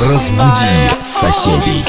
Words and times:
Разбуди 0.00 1.02
соседей. 1.02 1.84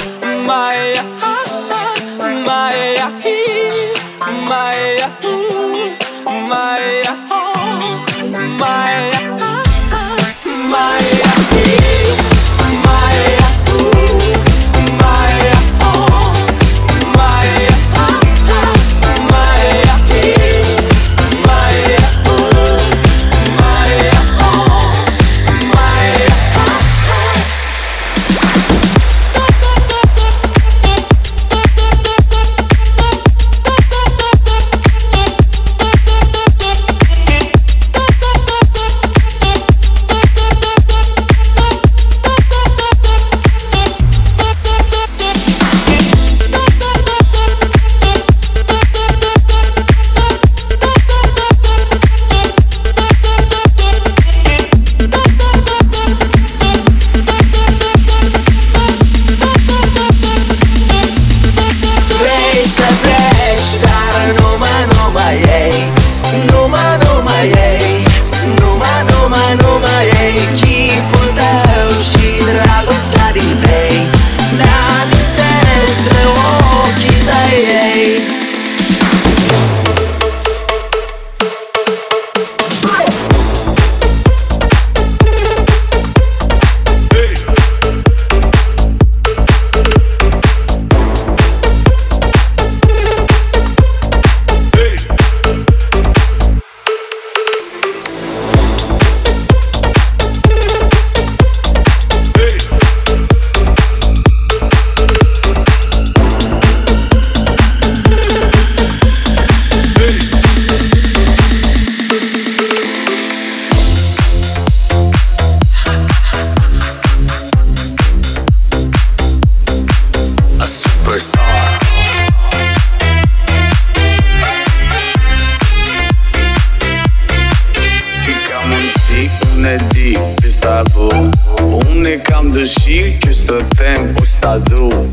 și 132.65 133.17
Christophem 133.19 134.13
Ustadu 134.19 135.09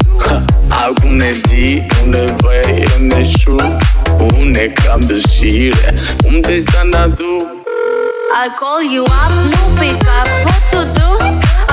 Acum 0.69 1.17
ne 1.17 1.31
zi, 1.33 1.87
unde 2.05 2.35
vei, 2.37 2.85
ne 2.99 3.25
șu 3.39 3.57
Unde 4.39 4.73
cam 4.73 5.01
dășire, 5.01 5.95
unde 6.25 6.59
sta 6.59 6.83
nadu 6.91 7.63
I 8.45 8.49
call 8.61 8.83
you 8.95 9.05
up, 9.05 9.33
nu 9.53 9.63
pick 9.81 10.03
up, 10.19 10.29
what 10.45 10.63
to 10.73 10.83
do? 11.01 11.11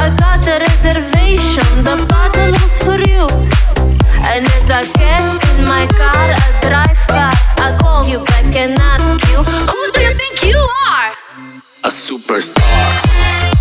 I 0.03 0.07
got 0.21 0.47
a 0.53 0.57
reservation, 0.67 1.69
the 1.83 1.95
bottle 2.09 2.51
was 2.51 2.77
for 2.85 2.99
you 3.13 3.25
And 4.31 4.45
as 4.57 4.69
I 4.79 4.83
get 4.99 5.23
in 5.49 5.65
my 5.73 5.85
car, 5.99 6.27
I 6.45 6.49
drive 6.65 6.99
far 7.07 7.33
I 7.65 7.75
call 7.81 8.01
you 8.11 8.19
back 8.19 8.55
and 8.63 8.79
ask 8.93 9.31
you, 9.31 9.39
who 9.71 9.81
do 9.93 9.99
you 10.07 10.13
think 10.21 10.35
you 10.51 10.61
are? 10.91 11.11
A 11.83 11.89
superstar. 11.89 13.54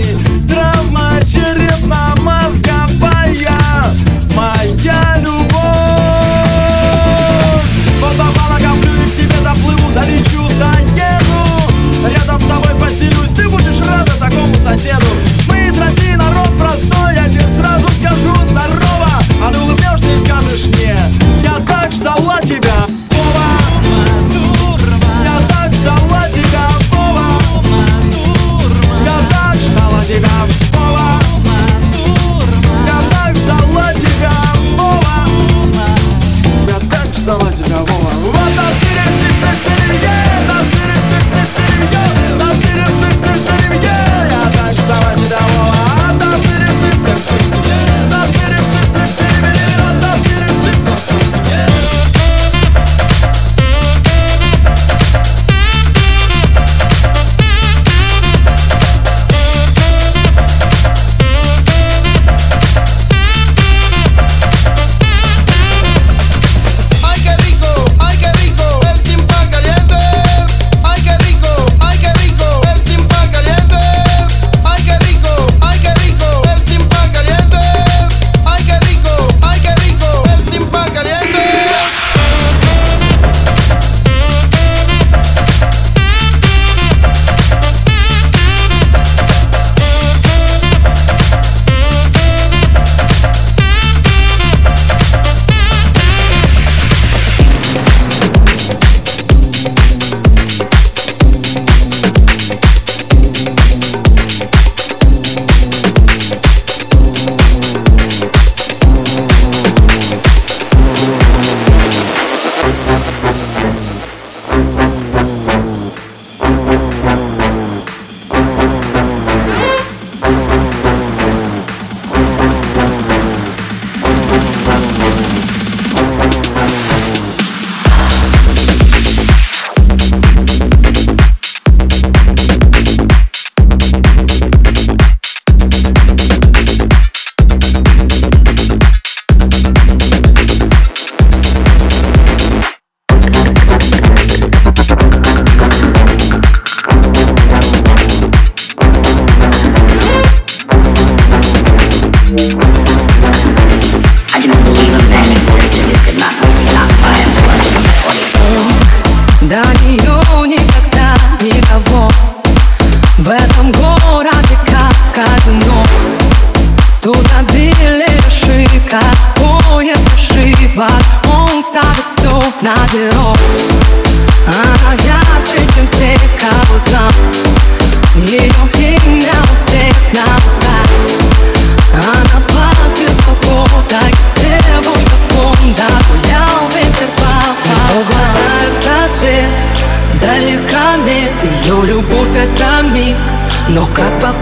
it. 0.00 0.27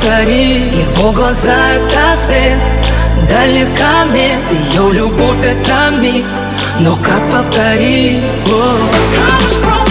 Повтори 0.06 0.70
Его 0.70 1.12
глаза 1.12 1.56
это 1.72 2.16
свет 2.16 2.60
Далека 3.28 4.04
мед. 4.12 4.52
Ее 4.70 4.92
любовь 4.92 5.42
это 5.42 5.96
миг. 5.96 6.24
Но 6.80 6.94
как 6.96 7.30
повторить? 7.30 8.22
Мегамікс 8.46 9.85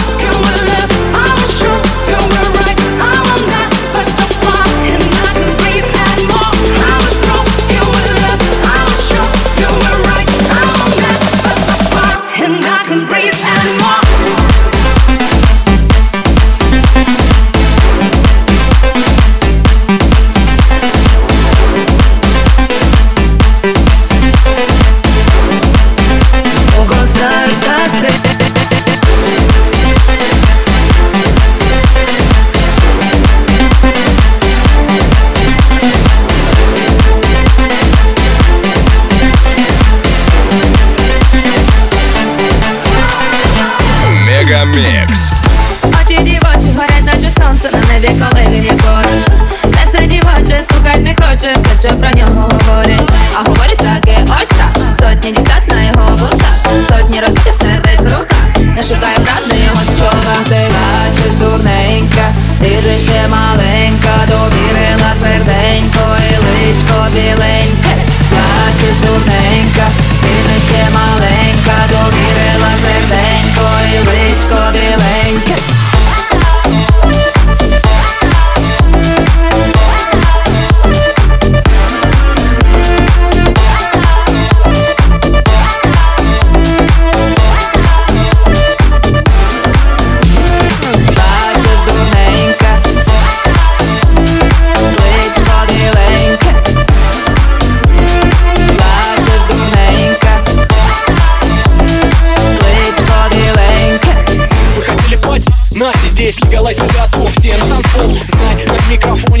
дурненька, 62.75 62.75
ти 62.75 62.81
же 62.81 62.97
ще 62.97 63.27
маленька 63.27 64.27
Довірила 64.27 65.15
серденько 65.15 66.17
і 66.29 66.37
личко 66.37 67.07
біленьке 67.13 67.95
Бачиш, 68.31 68.97
дурненька, 69.01 69.87
ти 70.21 70.33
же 70.43 70.59
ще 70.67 70.87
маленька 70.93 71.75
Довірила 71.89 72.71
серденько 72.81 73.69
і 73.93 73.99
личко 73.99 74.71
біленьке 74.71 75.74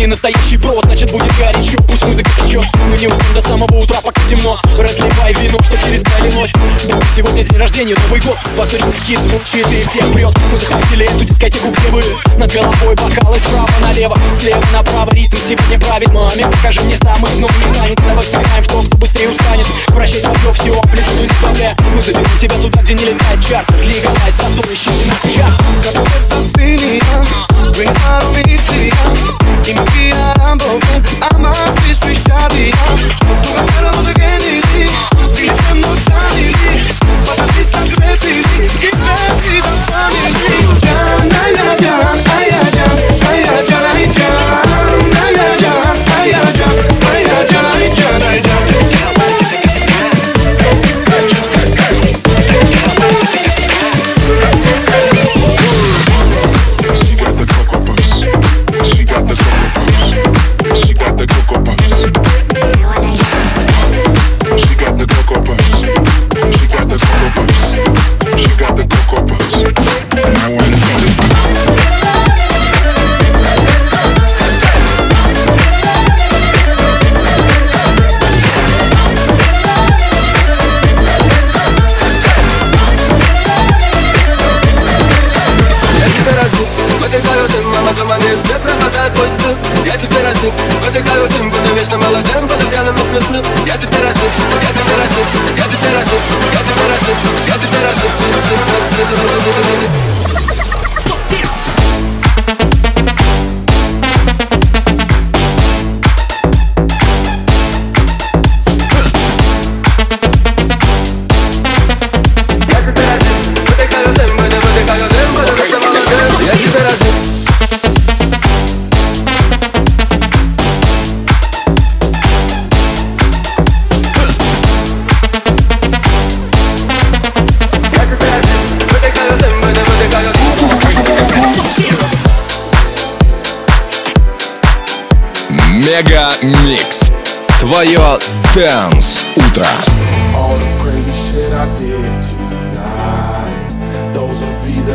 Микрофоне 0.06 0.08
настоящий 0.08 0.56
провод 0.56 0.84
Значит 0.84 1.10
будет 1.10 1.32
горячо, 1.36 1.76
пусть 1.88 2.04
музыка 2.04 2.30
течет 2.42 2.64
Мы 2.90 2.98
не 2.98 3.08
уснем 3.08 3.34
до 3.34 3.40
самого 3.40 3.76
утра, 3.76 4.00
пока 4.02 4.20
темно. 4.28 4.58
Разливай 4.76 5.32
вино, 5.34 5.58
что 5.62 5.76
через 5.78 6.02
край 6.02 6.30
Да, 6.88 6.98
сегодня 7.14 7.44
день 7.44 7.58
рождения, 7.58 7.96
Новый 8.04 8.20
год. 8.20 8.38
Восточный 8.56 8.92
хит 9.04 9.18
звучит 9.18 9.66
и 9.70 9.88
всех 9.88 10.12
прет 10.12 10.34
Мы 10.52 10.58
захватили 10.58 11.06
эту 11.06 11.24
дискотеку, 11.24 11.68
где 11.70 11.88
вы. 11.88 12.02
Над 12.36 12.52
головой 12.52 12.94
бокалы 12.96 13.38
справа 13.38 13.68
налево 13.80 14.18
Слева 14.38 14.62
направо. 14.72 15.10
Ритм 15.12 15.36
сегодня 15.36 15.78
правит 15.80 16.12
Маме, 16.12 16.46
покажи 16.46 16.80
мне 16.82 16.96
самый 16.96 17.30
снова 17.32 17.52
не 17.52 17.74
станет. 17.74 17.96
Давай 18.06 18.24
сыграем 18.24 18.62
в 18.62 18.68
то, 18.68 18.82
кто 18.82 18.96
быстрее 18.96 19.28
устанет. 19.28 19.66
Вращай 19.88 20.20
свое 20.20 20.52
всю 20.52 20.78
амплитуду 20.78 21.22
не 21.22 21.34
сбавляя 21.40 21.76
Мы 21.94 22.02
заберем 22.02 22.38
тебя 22.40 22.56
туда, 22.56 22.82
где 22.82 22.94
не 22.94 23.04
летает 23.04 23.40
чарт 23.46 23.68
Легалайз, 23.82 24.36
который 24.36 24.74
ищите 24.74 25.06
нас 25.08 25.20
сейчас 25.22 26.45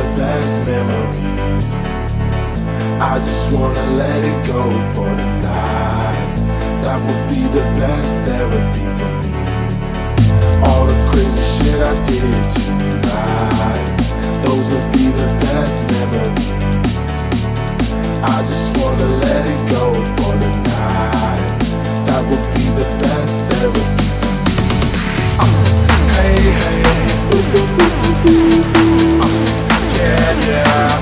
the 0.02 0.08
best 0.18 0.66
memories. 0.66 1.68
I 3.00 3.18
just 3.18 3.54
wanna 3.54 3.86
let 4.02 4.20
it 4.32 4.40
go 4.48 4.64
for 4.94 5.10
the 5.22 5.28
night. 5.46 6.38
That 6.82 6.98
would 7.06 7.24
be 7.30 7.42
the 7.58 7.66
best 7.78 8.22
therapy 8.26 8.88
for 8.98 9.12
me. 9.22 9.46
All 10.66 10.86
the 10.90 10.98
crazy 11.10 11.46
shit 11.54 11.80
I 11.92 11.94
did 12.10 12.44
tonight, 12.58 13.94
those 14.42 14.72
would 14.74 14.90
be 14.98 15.06
the 15.22 15.30
best 15.46 15.78
memories. 15.94 16.98
I 18.24 18.38
just 18.42 18.78
wanna 18.78 19.10
let 19.26 19.44
it 19.54 19.62
go 19.70 19.86
for 20.18 20.34
the 20.44 20.52
night. 20.74 21.58
That 22.08 22.24
would 22.30 22.46
be 22.58 22.66
the 22.80 22.88
best 23.04 23.34
therapy 23.50 23.86
uh, 25.38 25.46
Hey, 26.18 26.42
hey. 26.64 26.82
Ooh, 27.34 27.46
ooh, 27.58 28.32
ooh, 28.32 29.21
yeah, 30.02 30.48
yeah. 30.48 31.02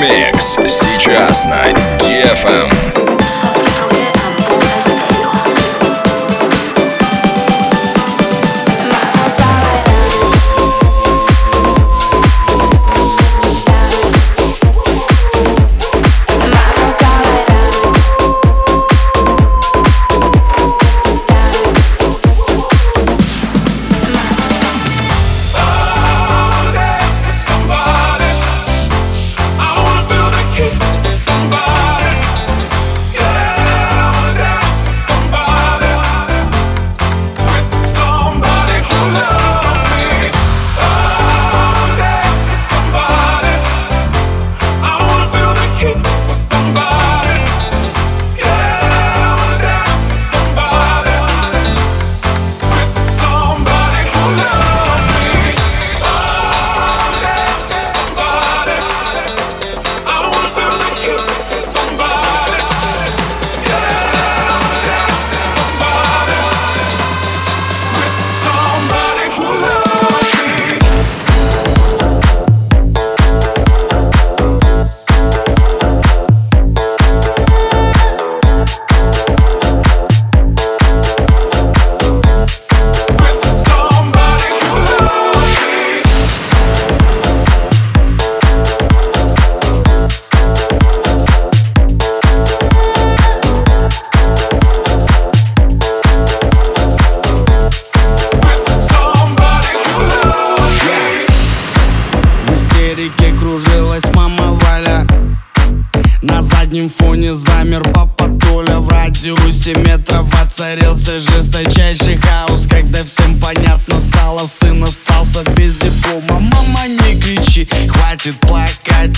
Микс 0.00 0.58
сейчас 0.66 1.44
на 1.44 1.70
DFM. 1.98 3.13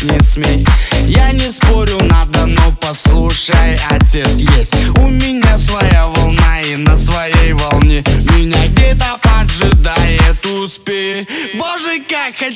не 0.07 0.21
смей. 0.21 0.64
Я 1.05 1.33
не 1.33 1.51
спорю, 1.51 2.03
надо, 2.03 2.47
но 2.47 2.73
послушай, 2.81 3.77
отец 3.90 4.29
есть. 4.37 4.75
У 4.99 5.09
меня 5.09 5.59
своя 5.59 6.07
волна 6.07 6.61
и 6.61 6.77
на 6.77 6.97
своей 6.97 7.53
волне. 7.53 8.05
Меня 8.37 8.66
где-то 8.66 9.19
поджидает 9.23 10.47
успех. 10.47 11.27
Боже, 11.55 12.03
как 12.09 12.37
хотел 12.37 12.56